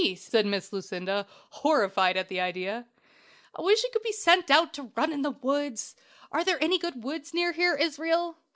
said 0.15 0.47
Miss 0.47 0.73
Lucinda, 0.73 1.27
horrified 1.61 2.17
at 2.17 2.27
the 2.27 2.39
idea. 2.39 2.87
"I 3.55 3.61
wish 3.61 3.83
he 3.83 3.89
could 3.91 4.01
be 4.01 4.11
sent 4.11 4.49
out 4.49 4.73
to 4.73 4.91
run 4.95 5.11
in 5.13 5.21
the 5.21 5.29
woods. 5.29 5.95
Are 6.31 6.43
there 6.43 6.57
any 6.59 6.79
good 6.79 7.03
woods 7.03 7.35
near 7.35 7.51
here, 7.51 7.75
Israel?" 7.75 8.37